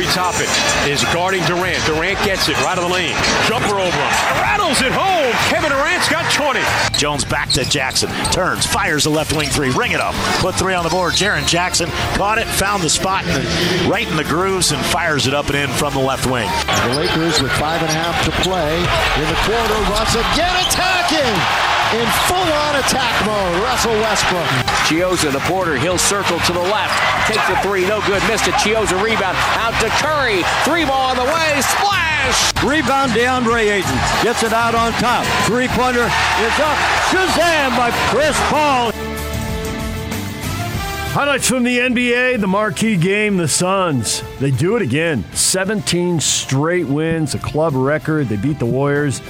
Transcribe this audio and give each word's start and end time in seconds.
Obi 0.00 0.08
Toppin 0.12 0.48
is 0.88 1.04
guarding 1.12 1.44
Durant. 1.44 1.84
Durant 1.84 2.18
gets 2.24 2.48
it 2.48 2.56
right 2.62 2.78
of 2.78 2.84
the 2.84 2.88
lane. 2.88 3.14
Jumper 3.46 3.78
over 3.78 3.84
him. 3.84 4.40
Rattles 4.40 4.80
it 4.80 4.92
home. 4.92 5.30
Kevin 5.50 5.68
Durant's 5.68 6.08
got 6.08 6.24
20. 6.32 6.58
Jones 6.96 7.22
back 7.22 7.50
to 7.50 7.66
Jackson. 7.66 8.08
Turns, 8.32 8.64
fires 8.64 9.04
the 9.04 9.10
left 9.10 9.36
wing 9.36 9.50
three. 9.50 9.68
Ring 9.72 9.92
it 9.92 10.00
up. 10.00 10.14
Put 10.40 10.54
three 10.54 10.72
on 10.72 10.84
the 10.84 10.90
board. 10.90 11.12
Jaren 11.12 11.46
Jackson 11.46 11.90
caught 12.16 12.38
it, 12.38 12.46
found 12.46 12.82
the 12.82 12.88
spot 12.88 13.26
in 13.26 13.34
the, 13.34 13.88
right 13.90 14.08
in 14.08 14.16
the 14.16 14.24
grooves, 14.24 14.72
and 14.72 14.82
fires 14.86 15.26
it 15.26 15.34
up 15.34 15.48
and 15.48 15.56
in 15.56 15.68
from 15.68 15.92
the 15.92 16.00
left 16.00 16.24
wing. 16.24 16.48
The 16.88 16.94
Lakers 16.96 17.42
with 17.42 17.52
five 17.52 17.82
and 17.82 17.90
a 17.90 17.94
half 17.94 18.24
to 18.24 18.30
play 18.40 18.78
in 18.78 19.28
the 19.28 19.38
quarter. 19.44 19.90
Russ 19.92 20.14
again 20.14 20.66
attacking 20.66 21.69
in 21.92 22.06
full-on 22.30 22.76
attack 22.76 23.14
mode. 23.26 23.62
Russell 23.62 23.94
Westbrook. 23.98 24.46
Chiozza, 24.86 25.32
the 25.32 25.40
Porter, 25.40 25.76
he'll 25.76 25.98
circle 25.98 26.38
to 26.40 26.52
the 26.52 26.60
left. 26.60 26.94
Takes 27.26 27.46
the 27.48 27.56
three, 27.62 27.86
no 27.86 28.00
good. 28.06 28.22
Missed 28.28 28.46
it. 28.46 28.54
Chiozza 28.54 29.00
rebound 29.02 29.36
out 29.58 29.74
to 29.80 29.88
Curry. 29.98 30.42
Three 30.62 30.84
ball 30.84 31.10
on 31.10 31.16
the 31.16 31.24
way. 31.24 31.60
Splash! 31.60 32.54
Rebound 32.62 33.12
DeAndre 33.12 33.70
Ayton. 33.70 33.98
Gets 34.22 34.42
it 34.42 34.52
out 34.52 34.74
on 34.74 34.92
top. 35.02 35.24
Three-pointer 35.46 36.04
is 36.06 36.56
up. 36.62 36.78
Shazam 37.10 37.76
by 37.76 37.90
Chris 38.10 38.38
Paul. 38.48 38.92
Highlights 41.12 41.48
from 41.48 41.64
the 41.64 41.76
NBA, 41.76 42.40
the 42.40 42.46
marquee 42.46 42.96
game, 42.96 43.36
the 43.36 43.48
Suns. 43.48 44.22
They 44.38 44.52
do 44.52 44.76
it 44.76 44.82
again. 44.82 45.24
17 45.32 46.20
straight 46.20 46.86
wins, 46.86 47.34
a 47.34 47.38
club 47.38 47.74
record. 47.74 48.28
They 48.28 48.36
beat 48.36 48.60
the 48.60 48.66
Warriors. 48.66 49.20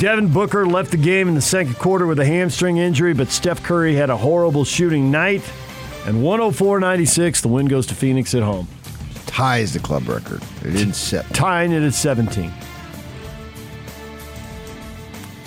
Devin 0.00 0.28
Booker 0.28 0.64
left 0.64 0.92
the 0.92 0.96
game 0.96 1.28
in 1.28 1.34
the 1.34 1.42
second 1.42 1.74
quarter 1.74 2.06
with 2.06 2.18
a 2.20 2.24
hamstring 2.24 2.78
injury, 2.78 3.12
but 3.12 3.28
Steph 3.28 3.62
Curry 3.62 3.94
had 3.94 4.08
a 4.08 4.16
horrible 4.16 4.64
shooting 4.64 5.10
night. 5.10 5.42
And 6.06 6.22
104 6.22 6.80
96, 6.80 7.42
the 7.42 7.48
win 7.48 7.66
goes 7.66 7.86
to 7.88 7.94
Phoenix 7.94 8.34
at 8.34 8.42
home. 8.42 8.66
Ties 9.26 9.74
the 9.74 9.78
club 9.78 10.08
record. 10.08 10.42
It 10.64 10.70
didn't 10.70 10.94
set. 10.94 11.28
Tying 11.34 11.72
it 11.72 11.82
at 11.82 11.92
17. 11.92 12.50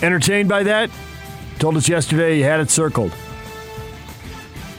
Entertained 0.04 0.50
by 0.50 0.62
that? 0.62 0.92
Told 1.58 1.76
us 1.76 1.90
yesterday 1.90 2.38
you 2.38 2.44
had 2.44 2.60
it 2.60 2.70
circled. 2.70 3.12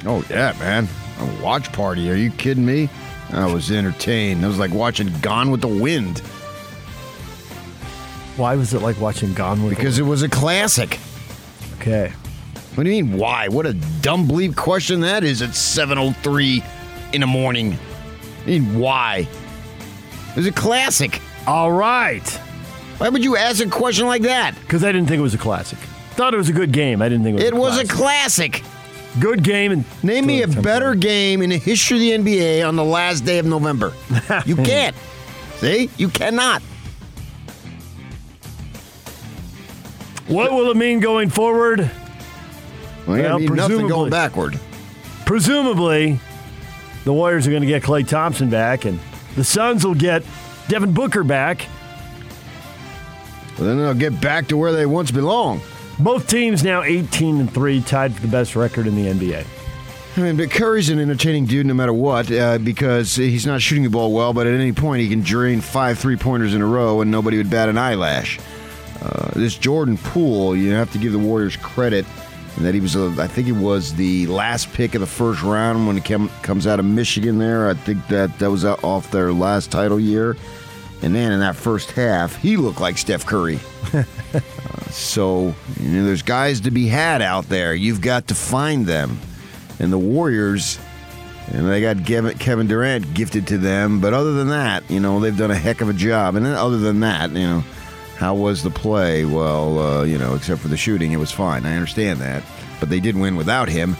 Oh, 0.07 0.25
yeah, 0.31 0.55
man. 0.61 0.87
A 1.19 1.43
watch 1.43 1.73
party. 1.73 2.09
Are 2.13 2.15
you 2.15 2.31
kidding 2.31 2.65
me? 2.65 2.89
I 3.33 3.53
was 3.53 3.73
entertained. 3.73 4.45
It 4.45 4.47
was 4.47 4.61
like 4.61 4.73
watching 4.73 5.13
Gone 5.21 5.51
with 5.51 5.63
the 5.63 5.67
Wind. 5.67 6.23
Why 8.37 8.57
was 8.57 8.75
it 8.75 8.83
like 8.83 9.01
watching 9.01 9.33
Gone 9.35 9.63
with 9.63 9.77
Because 9.77 9.99
it 9.99 10.03
was 10.03 10.23
a 10.23 10.29
classic. 10.29 10.99
Okay. 11.81 12.13
What 12.75 12.85
do 12.85 12.91
you 12.91 13.05
mean, 13.05 13.17
why? 13.19 13.49
What 13.49 13.67
a 13.67 13.75
dumb 13.75 14.27
bleep 14.27 14.57
question 14.57 15.01
that 15.03 15.23
is 15.23 15.43
at 15.43 15.51
7.03 15.51 16.65
in 17.15 17.21
the 17.21 17.27
morning. 17.27 17.79
I 18.43 18.47
mean, 18.47 18.79
why? 18.79 19.29
It 20.31 20.37
was 20.37 20.47
a 20.47 20.53
classic. 20.53 21.21
All 21.47 21.71
right. 21.71 22.27
Why 22.99 23.09
would 23.09 23.23
you 23.23 23.37
ask 23.37 23.65
a 23.65 23.69
question 23.69 24.07
like 24.07 24.23
that? 24.23 24.55
Because 24.63 24.83
I 24.83 24.91
didn't 24.91 25.07
think 25.09 25.21
it 25.21 25.23
was 25.23 25.35
a 25.35 25.39
classic. 25.39 25.79
Thought 26.17 26.35
it 26.35 26.37
was 26.37 26.49
a 26.49 26.53
good 26.53 26.73
game. 26.73 27.01
I 27.03 27.09
didn't 27.09 27.25
think 27.25 27.39
it 27.39 27.43
was 27.43 27.49
a 27.49 27.51
classic. 27.53 27.55
It 27.55 27.59
a 27.59 27.61
was 27.61 27.91
a 27.91 27.95
classic. 27.95 28.53
classic. 28.53 29.21
good 29.21 29.45
game. 29.45 29.71
And 29.73 29.85
Name 30.03 30.27
me 30.27 30.43
a 30.43 30.49
better 30.49 30.95
game 30.97 31.43
in 31.43 31.51
the 31.51 31.59
history 31.59 32.13
of 32.13 32.25
the 32.25 32.33
NBA 32.41 32.67
on 32.67 32.75
the 32.75 32.85
last 32.85 33.21
day 33.25 33.39
of 33.39 33.47
November. 33.47 33.93
You 34.47 34.57
can't. 34.57 34.97
See? 35.57 35.91
You 35.97 36.09
cannot. 36.09 36.63
What 40.27 40.53
will 40.53 40.71
it 40.71 40.77
mean 40.77 41.01
going 41.01 41.29
forward? 41.29 41.91
Well, 43.07 43.23
Well, 43.23 43.39
mean, 43.39 43.55
nothing 43.55 43.89
going 43.89 44.11
backward. 44.11 44.59
Presumably, 45.27 46.19
the 47.05 47.13
Warriors 47.13 47.47
are 47.47 47.51
going 47.51 47.63
to 47.63 47.69
get 47.69 47.83
Klay 47.83 48.07
Thompson 48.07 48.49
back, 48.49 48.85
and 48.85 48.99
the 49.37 49.45
Suns 49.45 49.85
will 49.85 49.95
get 49.95 50.23
Devin 50.69 50.93
Booker 50.93 51.25
back. 51.25 51.67
Well, 53.59 53.69
then 53.69 53.79
they'll 53.79 53.95
get 53.95 54.21
back 54.21 54.49
to 54.49 54.57
where 54.57 54.73
they 54.73 54.87
once 54.87 55.11
belonged. 55.11 55.61
Both 55.99 56.27
teams 56.27 56.65
now 56.65 56.83
18 56.83 57.41
and 57.41 57.53
3, 57.53 57.83
tied 57.83 58.15
for 58.15 58.21
the 58.23 58.29
best 58.29 58.57
record 58.57 58.87
in 58.87 58.97
the 58.97 59.07
NBA. 59.07 59.47
I 60.17 60.21
mean, 60.21 60.37
but 60.37 60.51
Curry's 60.51 60.91
an 60.91 60.99
entertaining 61.01 61.47
dude 61.47 61.67
no 61.67 61.75
matter 61.75 61.93
what 61.93 62.31
uh, 62.31 62.59
because 62.59 63.17
he's 63.17 63.47
not 63.47 63.61
shooting 63.61 63.83
the 63.83 63.91
ball 63.91 64.13
well, 64.13 64.33
but 64.33 64.47
at 64.47 64.55
any 64.55 64.73
point 64.73 65.03
he 65.03 65.09
can 65.09 65.23
drain 65.23 65.61
five 65.61 65.99
three 65.99 66.17
pointers 66.17 66.55
in 66.55 66.63
a 66.63 66.67
row 66.67 67.01
and 67.01 67.11
nobody 67.11 67.37
would 67.37 67.51
bat 67.51 67.69
an 67.69 67.77
eyelash. 67.77 68.39
Uh, 69.03 69.31
this 69.35 69.57
Jordan 69.57 69.99
Poole, 69.99 70.57
you 70.57 70.73
have 70.73 70.93
to 70.93 70.99
give 70.99 71.13
the 71.13 71.19
Warriors 71.19 71.57
credit 71.57 72.07
and 72.57 72.65
that 72.65 72.75
he 72.75 72.81
was, 72.81 72.95
a, 72.95 73.07
I 73.19 73.27
think 73.27 73.47
he 73.47 73.53
was 73.53 73.95
the 73.95 74.27
last 74.29 74.73
pick 74.73 74.95
of 74.95 75.01
the 75.01 75.07
first 75.07 75.43
round 75.43 75.87
when 75.87 75.97
he 75.97 76.03
came, 76.03 76.29
comes 76.43 76.67
out 76.67 76.79
of 76.79 76.85
Michigan 76.85 77.39
there. 77.39 77.69
I 77.69 77.75
think 77.75 78.07
that 78.09 78.39
that 78.39 78.51
was 78.51 78.65
off 78.65 79.11
their 79.11 79.33
last 79.33 79.73
title 79.73 79.99
year. 79.99 80.37
And 81.03 81.15
then 81.15 81.33
in 81.33 81.41
that 81.41 81.57
first 81.57 81.91
half, 81.91 82.37
he 82.37 82.57
looked 82.57 82.81
like 82.81 82.97
Steph 82.97 83.27
Curry. 83.27 83.59
Uh, 83.93 84.05
so, 84.91 85.55
you 85.81 85.89
know, 85.89 86.05
there's 86.05 86.23
guys 86.23 86.61
to 86.63 86.71
be 86.71 86.87
had 86.87 87.23
out 87.23 87.49
there. 87.49 87.75
You've 87.75 88.01
got 88.01 88.29
to 88.29 88.35
find 88.35 88.87
them. 88.87 89.19
And 89.81 89.93
the 89.93 89.99
Warriors, 89.99 90.79
and 91.49 91.69
they 91.69 91.81
got 91.81 92.07
Kevin, 92.07 92.39
Kevin 92.39 92.69
Durant 92.69 93.13
gifted 93.15 93.49
to 93.49 93.59
them. 93.59 94.01
But 94.01 94.15
other 94.15 94.33
than 94.35 94.49
that, 94.51 94.89
you 94.89 95.01
know, 95.01 95.19
they've 95.19 95.37
done 95.37 95.51
a 95.51 95.57
heck 95.57 95.81
of 95.81 95.89
a 95.89 95.93
job. 95.93 96.37
And 96.37 96.47
then 96.47 96.55
other 96.55 96.79
than 96.79 97.01
that, 97.01 97.33
you 97.33 97.47
know, 97.47 97.65
how 98.17 98.35
was 98.35 98.63
the 98.63 98.71
play? 98.71 99.25
Well, 99.25 99.79
uh, 99.79 100.05
you 100.05 100.19
know, 100.19 100.35
except 100.35 100.61
for 100.61 100.69
the 100.69 100.77
shooting, 100.77 101.13
it 101.13 101.19
was 101.19 101.33
fine. 101.33 101.67
I 101.67 101.75
understand 101.75 102.21
that. 102.21 102.43
But 102.81 102.89
they 102.89 103.01
did 103.01 103.17
win 103.17 103.37
without 103.37 103.69
him. 103.69 103.97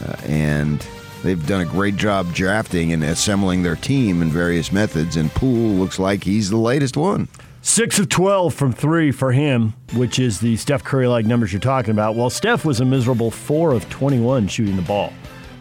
Uh, 0.00 0.16
and 0.26 0.86
they've 1.22 1.46
done 1.46 1.60
a 1.60 1.64
great 1.64 1.96
job 1.96 2.32
drafting 2.34 2.92
and 2.92 3.02
assembling 3.02 3.62
their 3.62 3.76
team 3.76 4.22
in 4.22 4.30
various 4.30 4.72
methods. 4.72 5.16
And 5.16 5.30
Poole 5.30 5.74
looks 5.76 5.98
like 5.98 6.24
he's 6.24 6.50
the 6.50 6.56
latest 6.56 6.96
one. 6.96 7.28
6 7.62 7.98
of 8.00 8.10
12 8.10 8.52
from 8.52 8.72
3 8.72 9.10
for 9.10 9.32
him, 9.32 9.72
which 9.94 10.18
is 10.18 10.40
the 10.40 10.56
Steph 10.56 10.84
Curry 10.84 11.06
like 11.06 11.24
numbers 11.24 11.50
you're 11.50 11.60
talking 11.60 11.92
about. 11.92 12.14
Well, 12.14 12.28
Steph 12.28 12.64
was 12.64 12.80
a 12.80 12.84
miserable 12.84 13.30
4 13.30 13.72
of 13.72 13.88
21 13.88 14.48
shooting 14.48 14.76
the 14.76 14.82
ball, 14.82 15.14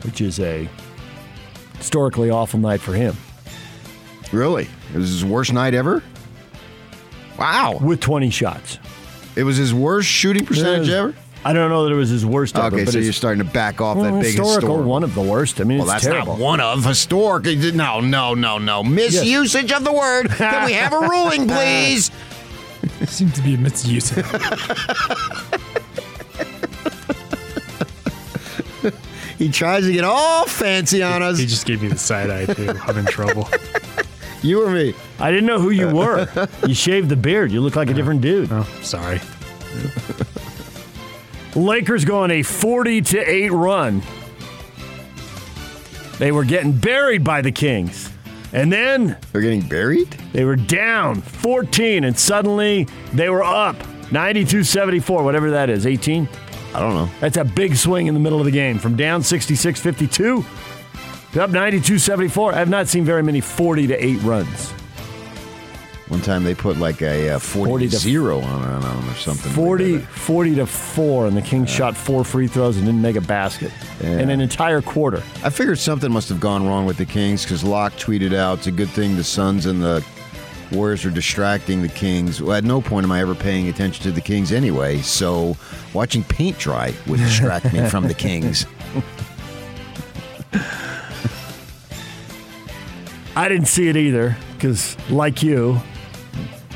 which 0.04 0.20
is 0.20 0.38
a 0.42 0.68
historically 1.78 2.30
awful 2.30 2.60
night 2.60 2.82
for 2.82 2.94
him. 2.94 3.16
Really? 4.34 4.68
It 4.94 4.98
was 4.98 5.10
his 5.10 5.24
worst 5.24 5.54
night 5.54 5.74
ever? 5.74 6.04
Wow. 7.38 7.80
With 7.82 8.00
20 8.00 8.30
shots. 8.30 8.80
It 9.36 9.44
was 9.44 9.58
his 9.58 9.74
worst 9.74 10.08
shooting 10.08 10.46
percentage 10.46 10.88
Yeah. 10.90 10.98
ever? 10.98 11.16
I 11.46 11.52
don't 11.52 11.70
know 11.70 11.84
that 11.84 11.92
it 11.92 11.96
was 11.98 12.10
his 12.10 12.26
worst 12.26 12.56
ever. 12.58 12.68
Okay, 12.68 12.86
but 12.86 12.92
so 12.94 12.98
it's- 13.00 13.04
you're 13.04 13.12
starting 13.14 13.46
to 13.46 13.52
back 13.52 13.82
off 13.82 13.98
well, 13.98 14.06
that 14.06 14.22
big 14.22 14.28
historical, 14.28 14.54
historical. 14.54 14.84
one 14.84 15.04
of 15.04 15.14
the 15.14 15.22
worst. 15.22 15.60
I 15.60 15.66
mean, 15.66 15.80
Well, 15.80 15.88
it's 15.88 16.04
that's 16.04 16.06
terrible. 16.06 16.34
not 16.38 16.40
one 16.40 16.60
of 16.62 16.86
historic. 16.86 17.46
No, 17.76 18.00
no, 18.00 18.34
no, 18.34 18.58
no, 18.60 18.82
Misusage 18.84 19.72
of 19.76 19.84
the 19.84 19.92
word. 19.92 20.30
Can 20.32 20.66
we 20.66 20.74
have 20.74 20.94
a 20.94 21.00
ruling, 21.10 21.48
please? 21.48 22.12
Seems 23.08 23.34
to 23.34 23.42
be 23.42 23.56
a 23.56 23.58
misuse. 23.58 24.12
he 29.38 29.50
tries 29.50 29.86
to 29.86 29.92
get 29.92 30.04
all 30.04 30.46
fancy 30.46 31.02
on 31.04 31.22
us. 31.22 31.38
he 31.38 31.46
just 31.46 31.66
gave 31.66 31.82
me 31.82 31.88
the 31.90 31.98
side 31.98 32.30
eye 32.30 32.46
too. 32.46 32.74
I'm 32.88 32.98
in 32.98 33.06
trouble. 33.06 33.50
You 34.44 34.64
or 34.64 34.70
me? 34.70 34.94
I 35.20 35.32
didn't 35.32 35.48
know 35.48 35.60
who 35.60 35.72
you 35.72 35.90
uh, 35.90 35.94
were. 35.94 36.48
you 36.68 36.76
shaved 36.76 37.10
the 37.10 37.16
beard. 37.16 37.52
You 37.52 37.62
look 37.62 37.76
like 37.76 37.90
a 37.90 37.94
different 37.94 38.22
dude. 38.22 38.50
Oh, 38.52 38.64
sorry. 38.82 39.20
Lakers 41.56 42.04
go 42.04 42.24
on 42.24 42.32
a 42.32 42.44
40 42.44 43.02
to 43.02 43.20
8 43.20 43.50
run. 43.52 44.02
They 46.20 46.32
were 46.32 46.44
getting 46.44 46.74
buried 46.74 47.24
by 47.24 47.42
the 47.42 47.52
Kings. 47.52 48.10
And 48.52 48.72
then 48.72 49.18
They're 49.32 49.42
getting 49.42 49.68
buried? 49.68 50.10
they 50.32 50.46
were 50.46 50.56
down 50.56 51.22
14 51.22 52.04
and 52.04 52.18
suddenly 52.18 52.88
they 53.12 53.30
were 53.30 53.44
up 53.44 53.76
92-74, 54.10 55.24
whatever 55.24 55.52
that 55.52 55.72
is, 55.72 55.88
18. 55.88 56.30
I 56.76 56.80
don't 56.80 56.94
know. 56.94 57.10
That's 57.20 57.38
a 57.38 57.44
big 57.44 57.76
swing 57.76 58.06
in 58.08 58.14
the 58.14 58.20
middle 58.20 58.40
of 58.40 58.46
the 58.46 58.52
game 58.52 58.78
from 58.78 58.96
down 58.96 59.22
66-52 59.22 60.12
to 60.12 60.46
up 61.38 61.50
92-74. 61.50 62.54
I 62.54 62.60
have 62.60 62.70
not 62.70 62.88
seen 62.88 63.04
very 63.06 63.24
many 63.24 63.42
40 63.42 63.88
to 63.88 64.06
8 64.06 64.22
runs. 64.24 64.72
One 66.10 66.22
time 66.22 66.44
they 66.44 66.54
put 66.54 66.78
like 66.78 67.02
a 67.02 67.32
uh, 67.32 67.40
40, 67.40 67.70
40 67.72 67.90
to- 67.90 67.98
0 67.98 68.40
on, 68.42 68.62
on 68.64 68.82
them 68.82 69.10
or 69.10 69.14
something. 69.16 69.52
40, 69.54 69.98
40 70.00 70.56
to 70.56 70.66
4 70.68 71.28
and 71.28 71.36
the 71.36 71.42
Kings 71.42 71.70
shot 71.70 71.96
four 71.98 72.24
free 72.24 72.46
throws 72.48 72.78
and 72.78 72.86
didn't 72.86 73.02
make 73.02 73.16
a 73.16 73.22
basket 73.22 73.72
in 74.02 74.30
an 74.30 74.42
entire 74.42 74.82
quarter. 74.82 75.24
I 75.44 75.50
figured 75.50 75.80
something 75.80 76.12
must 76.12 76.30
have 76.30 76.40
gone 76.40 76.68
wrong 76.68 76.86
with 76.86 76.98
the 76.98 77.06
Kings 77.06 77.44
because 77.44 77.64
Locke 77.64 77.94
tweeted 77.94 78.34
out 78.34 78.60
it's 78.60 78.68
a 78.68 78.72
good 78.72 78.90
thing 78.90 79.16
the 79.16 79.24
Suns 79.24 79.66
and 79.66 79.82
the 79.82 80.06
Warriors 80.72 81.06
are 81.06 81.10
distracting 81.12 81.82
the 81.82 81.88
Kings. 81.88 82.42
Well, 82.42 82.58
at 82.58 82.64
no 82.64 82.82
point 82.82 83.06
am 83.06 83.12
I 83.12 83.22
ever 83.22 83.34
paying 83.34 83.68
attention 83.70 84.04
to 84.04 84.12
the 84.12 84.22
Kings 84.22 84.52
anyway, 84.52 85.00
so 85.02 85.56
watching 85.94 86.24
paint 86.24 86.60
dry 86.60 86.94
would 87.08 87.20
distract 87.22 87.72
me 87.74 87.88
from 87.90 88.08
the 88.08 88.14
Kings. 88.14 88.66
I 93.36 93.50
didn't 93.50 93.68
see 93.68 93.88
it 93.90 93.98
either 93.98 94.38
because, 94.56 94.96
like 95.10 95.42
you, 95.42 95.80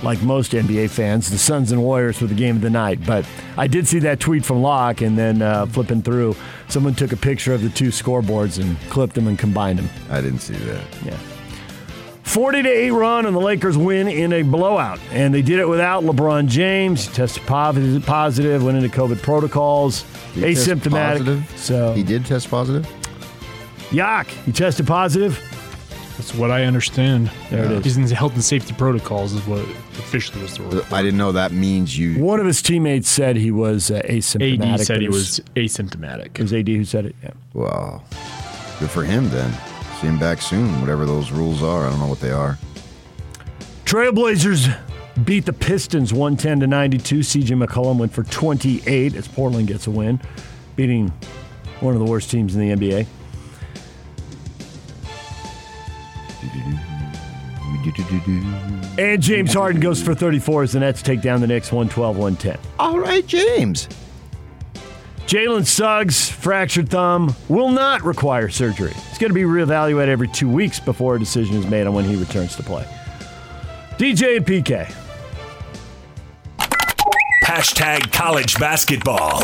like 0.04 0.22
most 0.22 0.52
NBA 0.54 0.90
fans, 0.90 1.30
the 1.30 1.38
Suns 1.38 1.72
and 1.72 1.82
Warriors 1.82 2.22
were 2.22 2.28
the 2.28 2.36
game 2.36 2.56
of 2.56 2.62
the 2.62 2.70
night. 2.70 3.00
But 3.06 3.26
I 3.58 3.68
did 3.68 3.88
see 3.88 4.00
that 4.00 4.20
tweet 4.20 4.46
from 4.46 4.62
Locke, 4.62 5.02
and 5.02 5.18
then 5.18 5.42
uh, 5.42 5.66
flipping 5.68 6.02
through, 6.02 6.36
someone 6.68 6.96
took 6.96 7.12
a 7.12 7.18
picture 7.18 7.54
of 7.54 7.62
the 7.62 7.70
two 7.70 7.90
scoreboards 7.90 8.60
and 8.60 8.78
clipped 8.90 9.16
them 9.16 9.28
and 9.28 9.38
combined 9.38 9.80
them. 9.80 9.90
I 10.10 10.22
didn't 10.22 10.40
see 10.40 10.54
that. 10.56 10.84
Yeah. 11.06 11.18
40 12.24 12.64
to 12.64 12.70
8 12.70 12.92
run, 12.92 13.26
and 13.26 13.36
the 13.36 13.40
Lakers 13.40 13.78
win 13.78 14.08
in 14.08 14.34
a 14.34 14.42
blowout. 14.42 15.00
And 15.12 15.34
they 15.34 15.42
did 15.42 15.60
it 15.60 15.68
without 15.68 16.04
LeBron 16.04 16.48
James. 16.48 17.08
He 17.08 17.14
tested 17.14 17.44
positive, 17.48 18.06
positive 18.06 18.64
went 18.64 18.78
into 18.84 18.90
COVID 18.96 19.22
protocols, 19.22 20.04
he 20.34 20.42
asymptomatic. 20.42 20.92
positive? 21.20 21.54
So, 21.56 21.94
He 21.94 22.04
did 22.04 22.26
test 22.26 22.50
positive? 22.50 22.86
Yak, 23.92 24.28
he 24.28 24.52
tested 24.52 24.86
positive. 24.86 25.42
That's 26.18 26.34
what 26.34 26.50
I 26.50 26.64
understand. 26.64 27.30
There 27.52 27.64
it 27.66 27.72
is. 27.72 27.84
He's 27.84 27.98
in 27.98 28.06
the 28.06 28.16
health 28.16 28.34
and 28.34 28.44
safety 28.44 28.74
protocols, 28.74 29.34
is 29.34 29.46
what 29.46 29.60
officially 29.60 30.42
was 30.42 30.58
the 30.58 30.64
word. 30.64 30.86
I 30.92 31.04
didn't 31.04 31.20
know 31.20 31.32
that 31.32 31.52
means 31.52 31.98
you. 31.98 32.20
One 32.24 32.40
of 32.40 32.48
his 32.48 32.64
teammates 32.64 33.08
said 33.08 33.36
he 33.36 33.52
was 33.52 33.92
uh, 33.92 34.02
asymptomatic. 34.04 34.74
AD 34.74 34.80
said 34.80 34.94
but 34.96 35.02
he 35.02 35.06
it 35.06 35.12
was 35.12 35.42
asymptomatic. 35.56 36.26
It 36.40 36.42
was 36.42 36.54
AD 36.54 36.68
who 36.68 36.86
said 36.86 37.06
it. 37.06 37.16
Yeah. 37.22 37.32
Well, 37.54 38.04
good 38.80 38.90
for 38.90 39.04
him 39.04 39.30
then. 39.30 39.54
See 40.02 40.08
him 40.08 40.18
back 40.18 40.42
soon, 40.42 40.82
whatever 40.82 41.06
those 41.06 41.32
rules 41.32 41.62
are. 41.62 41.86
I 41.86 41.92
don't 41.92 42.00
know 42.00 42.08
what 42.08 42.20
they 42.20 42.32
are. 42.32 42.58
Trailblazers 43.86 44.76
beat 45.24 45.46
the 45.46 45.54
Pistons 45.54 46.14
110 46.14 46.62
to 46.62 46.68
92. 46.68 47.20
CJ 47.20 47.64
McCollum 47.64 47.98
went 47.98 48.12
for 48.12 48.24
28 48.24 49.16
as 49.16 49.28
Portland 49.28 49.68
gets 49.68 49.86
a 49.86 49.92
win, 49.92 50.20
beating 50.76 51.10
one 51.80 51.94
of 51.94 52.00
the 52.00 52.06
worst 52.06 52.32
teams 52.32 52.56
in 52.56 52.62
the 52.62 52.76
NBA. 52.76 53.08
And 58.98 59.22
James 59.22 59.54
Harden 59.54 59.82
goes 59.82 60.02
for 60.02 60.14
34 60.14 60.64
as 60.64 60.72
the 60.74 60.80
Nets 60.80 61.02
take 61.02 61.22
down 61.22 61.42
the 61.42 61.48
Knicks 61.48 61.72
112 61.72 62.18
110. 62.18 62.58
All 62.80 63.00
right, 63.00 63.26
James. 63.26 63.88
Jalen 65.28 65.66
Suggs, 65.66 66.30
fractured 66.30 66.90
thumb, 66.90 67.36
will 67.50 67.70
not 67.70 68.02
require 68.04 68.48
surgery. 68.48 68.94
It's 69.10 69.18
going 69.18 69.30
to 69.30 69.34
be 69.34 69.42
reevaluated 69.42 70.08
every 70.08 70.30
two 70.30 70.50
weeks 70.50 70.80
before 70.80 71.16
a 71.16 71.20
decision 71.20 71.58
is 71.58 71.66
made 71.66 71.86
on 71.86 71.94
when 71.94 72.06
he 72.06 72.16
returns 72.16 72.56
to 72.56 72.64
play. 72.64 72.86
DJ 73.98 74.38
and 74.38 74.46
PK. 74.46 74.94
Hashtag 77.44 78.12
college 78.14 78.58
basketball. 78.58 79.42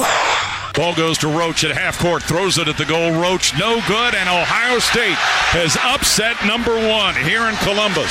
Ball 0.74 0.96
goes 0.96 1.20
to 1.20 1.28
Roach 1.28 1.64
at 1.64 1.72
half 1.72 2.00
court, 2.00 2.24
throws 2.24 2.58
it 2.58 2.68
at 2.68 2.78
the 2.78 2.86
goal. 2.86 3.12
Roach, 3.12 3.56
no 3.60 3.80
good, 3.88 4.16
and 4.16 4.28
Ohio 4.28 4.80
State 4.80 5.18
has 5.54 5.78
upset 5.86 6.36
number 6.48 6.74
one 6.90 7.14
here 7.16 7.46
in 7.48 7.56
Columbus. 7.58 8.10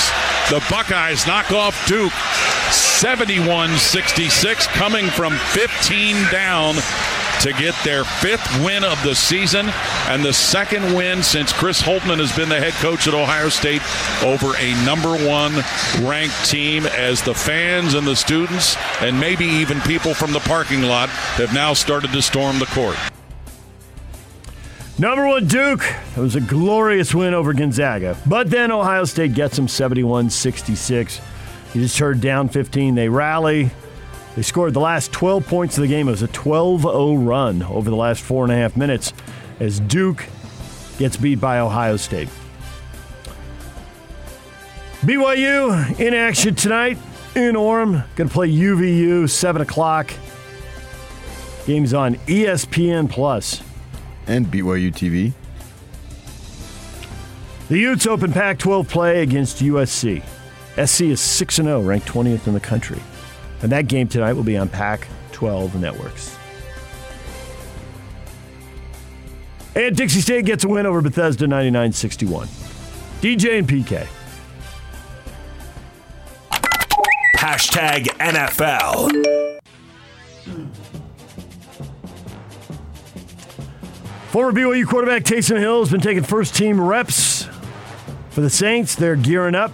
The 0.48 0.64
Buckeyes 0.70 1.26
knock 1.26 1.50
off 1.50 1.74
Duke 1.88 2.12
71 2.70 3.70
66, 3.70 4.66
coming 4.68 5.06
from 5.08 5.32
15 5.50 6.14
down 6.30 6.76
to 7.42 7.52
get 7.54 7.74
their 7.82 8.04
fifth 8.04 8.64
win 8.64 8.84
of 8.84 9.02
the 9.02 9.16
season 9.16 9.68
and 10.06 10.24
the 10.24 10.32
second 10.32 10.94
win 10.94 11.24
since 11.24 11.52
Chris 11.52 11.82
Holtmann 11.82 12.18
has 12.18 12.34
been 12.36 12.48
the 12.48 12.60
head 12.60 12.72
coach 12.74 13.08
at 13.08 13.14
Ohio 13.14 13.48
State 13.48 13.82
over 14.22 14.54
a 14.60 14.84
number 14.84 15.10
one 15.26 15.52
ranked 16.08 16.48
team 16.48 16.86
as 16.86 17.20
the 17.20 17.34
fans 17.34 17.94
and 17.94 18.06
the 18.06 18.14
students 18.14 18.76
and 19.00 19.18
maybe 19.18 19.44
even 19.44 19.80
people 19.80 20.14
from 20.14 20.32
the 20.32 20.38
parking 20.38 20.82
lot 20.82 21.08
have 21.08 21.52
now 21.52 21.72
started 21.72 22.12
to 22.12 22.22
storm 22.22 22.60
the 22.60 22.66
court. 22.66 22.96
Number 24.96 25.26
one 25.26 25.48
Duke. 25.48 25.84
It 26.16 26.20
was 26.20 26.36
a 26.36 26.40
glorious 26.40 27.12
win 27.12 27.34
over 27.34 27.52
Gonzaga. 27.52 28.16
But 28.24 28.50
then 28.50 28.70
Ohio 28.70 29.04
State 29.04 29.34
gets 29.34 29.56
them 29.56 29.66
71 29.66 30.30
66. 30.30 31.20
You 31.74 31.80
just 31.80 31.98
heard 31.98 32.20
down 32.20 32.48
15. 32.48 32.94
They 32.94 33.08
rally. 33.08 33.72
They 34.34 34.42
scored 34.42 34.74
the 34.74 34.80
last 34.80 35.12
12 35.12 35.46
points 35.46 35.76
of 35.76 35.82
the 35.82 35.88
game. 35.88 36.08
It 36.08 36.12
was 36.12 36.22
a 36.22 36.28
12 36.28 36.82
0 36.82 37.14
run 37.16 37.62
over 37.62 37.90
the 37.90 37.96
last 37.96 38.22
four 38.22 38.44
and 38.44 38.52
a 38.52 38.56
half 38.56 38.76
minutes 38.76 39.12
as 39.60 39.78
Duke 39.80 40.26
gets 40.98 41.16
beat 41.16 41.40
by 41.40 41.58
Ohio 41.58 41.96
State. 41.96 42.28
BYU 45.02 45.98
in 46.00 46.14
action 46.14 46.54
tonight 46.54 46.96
in 47.34 47.56
Orem. 47.56 48.04
Going 48.14 48.28
to 48.28 48.32
play 48.32 48.48
UVU, 48.50 49.28
7 49.28 49.62
o'clock. 49.62 50.12
Game's 51.66 51.92
on 51.92 52.14
ESPN 52.26 53.10
Plus. 53.10 53.62
And 54.26 54.46
BYU 54.46 54.92
TV. 54.92 55.32
The 57.68 57.78
Utes 57.78 58.06
open 58.06 58.32
Pac 58.32 58.58
12 58.58 58.88
play 58.88 59.22
against 59.22 59.58
USC. 59.58 60.22
SC 60.86 61.00
is 61.02 61.20
6 61.20 61.56
0, 61.56 61.80
ranked 61.80 62.06
20th 62.06 62.46
in 62.46 62.54
the 62.54 62.60
country. 62.60 63.00
And 63.62 63.70
that 63.72 63.86
game 63.86 64.08
tonight 64.08 64.32
will 64.32 64.42
be 64.42 64.56
on 64.56 64.68
Pac 64.68 65.06
12 65.32 65.80
networks. 65.80 66.36
And 69.74 69.96
Dixie 69.96 70.20
State 70.20 70.44
gets 70.44 70.64
a 70.64 70.68
win 70.68 70.84
over 70.84 71.00
Bethesda 71.00 71.46
99 71.46 71.92
61. 71.92 72.46
DJ 73.20 73.58
and 73.58 73.68
PK. 73.68 74.06
Hashtag 77.36 78.04
NFL. 78.18 79.60
Former 84.28 84.58
BYU 84.58 84.86
quarterback 84.86 85.24
Taysom 85.24 85.58
Hill 85.58 85.80
has 85.80 85.90
been 85.90 86.00
taking 86.00 86.22
first 86.22 86.54
team 86.54 86.80
reps 86.80 87.48
for 88.30 88.40
the 88.40 88.50
Saints. 88.50 88.94
They're 88.94 89.16
gearing 89.16 89.54
up 89.54 89.72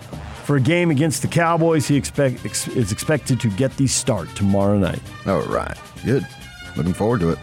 for 0.49 0.57
a 0.57 0.61
game 0.61 0.91
against 0.91 1.21
the 1.21 1.29
Cowboys. 1.29 1.87
He 1.87 1.95
expect, 1.95 2.43
ex, 2.47 2.67
is 2.69 2.91
expected 2.91 3.39
to 3.41 3.51
get 3.51 3.77
the 3.77 3.87
start 3.87 4.35
tomorrow 4.35 4.79
night. 4.79 5.03
All 5.27 5.43
right. 5.43 5.77
Good. 6.07 6.27
Looking 6.75 6.95
forward 6.95 7.21
to 7.21 7.33
it. 7.33 7.39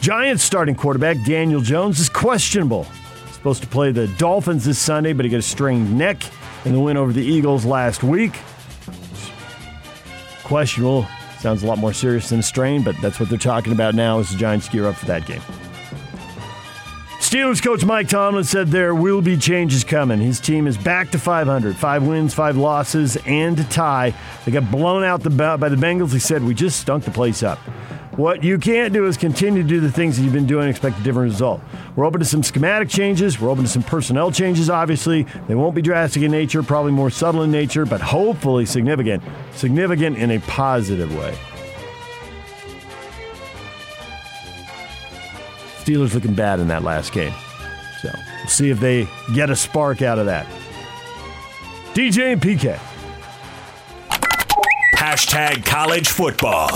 Giants 0.00 0.42
starting 0.42 0.74
quarterback 0.74 1.18
Daniel 1.26 1.60
Jones 1.60 2.00
is 2.00 2.08
questionable. 2.08 2.84
He's 3.26 3.34
supposed 3.34 3.60
to 3.60 3.68
play 3.68 3.92
the 3.92 4.08
Dolphins 4.16 4.64
this 4.64 4.78
Sunday, 4.78 5.12
but 5.12 5.26
he 5.26 5.30
got 5.30 5.40
a 5.40 5.42
strained 5.42 5.98
neck 5.98 6.22
in 6.64 6.72
the 6.72 6.80
win 6.80 6.96
over 6.96 7.12
the 7.12 7.22
Eagles 7.22 7.66
last 7.66 8.02
week. 8.02 8.38
Questionable. 10.44 11.06
Sounds 11.40 11.62
a 11.62 11.66
lot 11.66 11.76
more 11.76 11.92
serious 11.92 12.30
than 12.30 12.38
a 12.38 12.42
strain, 12.42 12.82
but 12.82 12.96
that's 13.02 13.20
what 13.20 13.28
they're 13.28 13.36
talking 13.36 13.74
about 13.74 13.94
now 13.94 14.18
as 14.18 14.30
the 14.30 14.38
Giants 14.38 14.66
gear 14.66 14.86
up 14.86 14.94
for 14.94 15.04
that 15.06 15.26
game. 15.26 15.42
Steelers 17.32 17.62
coach 17.62 17.82
Mike 17.82 18.08
Tomlin 18.08 18.44
said 18.44 18.68
there 18.68 18.94
will 18.94 19.22
be 19.22 19.38
changes 19.38 19.84
coming. 19.84 20.20
His 20.20 20.38
team 20.38 20.66
is 20.66 20.76
back 20.76 21.12
to 21.12 21.18
500, 21.18 21.74
five 21.74 22.06
wins, 22.06 22.34
five 22.34 22.58
losses, 22.58 23.16
and 23.24 23.58
a 23.58 23.64
tie. 23.64 24.12
They 24.44 24.52
got 24.52 24.70
blown 24.70 25.02
out 25.02 25.22
by 25.22 25.70
the 25.70 25.76
Bengals. 25.76 26.12
He 26.12 26.18
said, 26.18 26.44
We 26.44 26.52
just 26.52 26.78
stunk 26.78 27.04
the 27.04 27.10
place 27.10 27.42
up. 27.42 27.56
What 28.18 28.44
you 28.44 28.58
can't 28.58 28.92
do 28.92 29.06
is 29.06 29.16
continue 29.16 29.62
to 29.62 29.68
do 29.68 29.80
the 29.80 29.90
things 29.90 30.18
that 30.18 30.24
you've 30.24 30.34
been 30.34 30.46
doing 30.46 30.64
and 30.64 30.70
expect 30.70 31.00
a 31.00 31.02
different 31.02 31.32
result. 31.32 31.62
We're 31.96 32.04
open 32.04 32.20
to 32.20 32.26
some 32.26 32.42
schematic 32.42 32.90
changes. 32.90 33.40
We're 33.40 33.48
open 33.48 33.64
to 33.64 33.70
some 33.70 33.82
personnel 33.82 34.30
changes, 34.30 34.68
obviously. 34.68 35.22
They 35.48 35.54
won't 35.54 35.74
be 35.74 35.80
drastic 35.80 36.22
in 36.24 36.32
nature, 36.32 36.62
probably 36.62 36.92
more 36.92 37.08
subtle 37.08 37.44
in 37.44 37.50
nature, 37.50 37.86
but 37.86 38.02
hopefully 38.02 38.66
significant. 38.66 39.22
Significant 39.54 40.18
in 40.18 40.32
a 40.32 40.38
positive 40.40 41.16
way. 41.16 41.34
Steelers 45.82 46.14
looking 46.14 46.34
bad 46.34 46.60
in 46.60 46.68
that 46.68 46.84
last 46.84 47.12
game. 47.12 47.32
So 48.00 48.10
we'll 48.12 48.46
see 48.46 48.70
if 48.70 48.78
they 48.78 49.08
get 49.34 49.50
a 49.50 49.56
spark 49.56 50.00
out 50.00 50.20
of 50.20 50.26
that. 50.26 50.46
DJ 51.92 52.34
and 52.34 52.40
PK. 52.40 52.78
Hashtag 54.94 55.64
college 55.66 56.08
football. 56.08 56.70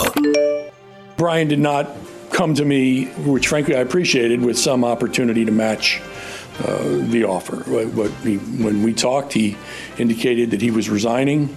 Brian 1.15 1.47
did 1.47 1.59
not 1.59 1.89
come 2.31 2.53
to 2.55 2.65
me, 2.65 3.05
which 3.05 3.47
frankly 3.47 3.77
I 3.77 3.79
appreciated, 3.79 4.41
with 4.41 4.59
some 4.59 4.83
opportunity 4.83 5.45
to 5.45 5.53
match 5.53 6.01
uh, 6.65 6.83
the 7.07 7.23
offer. 7.23 7.63
But, 7.65 7.95
but 7.95 8.11
he, 8.23 8.35
when 8.35 8.83
we 8.83 8.93
talked, 8.93 9.31
he 9.31 9.55
indicated 9.97 10.51
that 10.51 10.61
he 10.61 10.69
was 10.69 10.89
resigning 10.89 11.55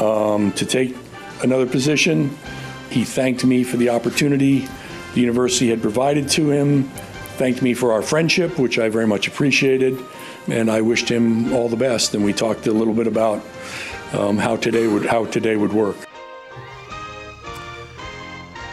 um, 0.00 0.50
to 0.54 0.66
take 0.66 0.96
another 1.44 1.66
position. 1.66 2.36
He 2.90 3.04
thanked 3.04 3.44
me 3.44 3.62
for 3.62 3.76
the 3.76 3.90
opportunity 3.90 4.66
the 5.14 5.20
university 5.20 5.68
had 5.68 5.82
provided 5.82 6.28
to 6.30 6.50
him, 6.50 6.84
thanked 7.36 7.62
me 7.62 7.74
for 7.74 7.92
our 7.92 8.02
friendship, 8.02 8.58
which 8.58 8.78
I 8.78 8.88
very 8.88 9.06
much 9.06 9.26
appreciated, 9.28 9.98
and 10.48 10.70
I 10.70 10.80
wished 10.80 11.08
him 11.08 11.52
all 11.52 11.68
the 11.68 11.76
best. 11.76 12.14
And 12.14 12.24
we 12.24 12.32
talked 12.32 12.66
a 12.66 12.72
little 12.72 12.94
bit 12.94 13.06
about 13.06 13.44
um, 14.12 14.38
how 14.38 14.56
today 14.56 14.86
would 14.86 15.06
how 15.06 15.26
today 15.26 15.56
would 15.56 15.72
work. 15.72 15.96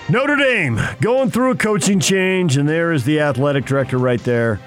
Notre 0.09 0.37
Dame 0.37 0.79
going 1.01 1.29
through 1.31 1.51
a 1.51 1.55
coaching 1.55 1.99
change, 1.99 2.55
and 2.55 2.67
there 2.67 2.93
is 2.93 3.03
the 3.03 3.19
athletic 3.19 3.65
director 3.65 3.97
right 3.97 4.23
there, 4.23 4.59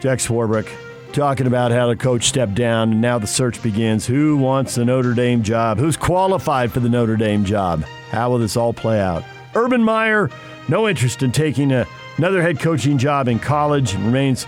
Jack 0.00 0.18
Swarbrick. 0.18 0.68
talking 1.12 1.46
about 1.46 1.70
how 1.70 1.88
the 1.88 1.96
coach 1.96 2.24
stepped 2.24 2.54
down, 2.54 2.92
and 2.92 3.00
now 3.00 3.18
the 3.18 3.26
search 3.26 3.62
begins. 3.62 4.06
Who 4.06 4.36
wants 4.36 4.74
the 4.74 4.84
Notre 4.84 5.14
Dame 5.14 5.42
job? 5.42 5.78
Who's 5.78 5.96
qualified 5.96 6.72
for 6.72 6.80
the 6.80 6.88
Notre 6.88 7.16
Dame 7.16 7.44
job? 7.44 7.84
How 8.10 8.30
will 8.30 8.38
this 8.38 8.56
all 8.56 8.72
play 8.72 9.00
out? 9.00 9.24
Urban 9.54 9.82
Meyer, 9.82 10.30
no 10.68 10.88
interest 10.88 11.22
in 11.22 11.32
taking 11.32 11.72
a, 11.72 11.86
another 12.16 12.42
head 12.42 12.60
coaching 12.60 12.98
job 12.98 13.28
in 13.28 13.38
college, 13.38 13.94
and 13.94 14.04
remains 14.04 14.46